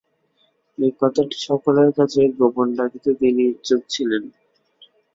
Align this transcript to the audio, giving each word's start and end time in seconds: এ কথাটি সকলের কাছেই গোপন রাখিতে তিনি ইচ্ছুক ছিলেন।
এ 0.77 0.87
কথাটি 0.99 1.35
সকলের 1.47 1.89
কাছেই 1.97 2.29
গোপন 2.39 2.67
রাখিতে 2.79 3.09
তিনি 3.21 3.41
ইচ্ছুক 3.51 3.81
ছিলেন। 3.93 4.23